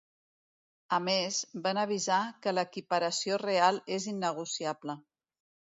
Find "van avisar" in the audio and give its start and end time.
1.67-2.19